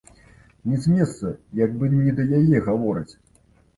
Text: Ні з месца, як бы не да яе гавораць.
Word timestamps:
Ні 0.69 0.77
з 0.85 0.93
месца, 0.93 1.33
як 1.61 1.75
бы 1.83 1.91
не 1.99 2.17
да 2.21 2.27
яе 2.39 2.63
гавораць. 2.71 3.09